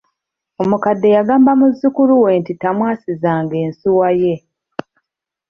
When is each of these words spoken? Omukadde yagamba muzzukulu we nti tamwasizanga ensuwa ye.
Omukadde 0.61 1.07
yagamba 1.17 1.51
muzzukulu 1.59 2.13
we 2.23 2.31
nti 2.41 2.51
tamwasizanga 2.61 3.55
ensuwa 3.65 4.09
ye. 4.21 4.35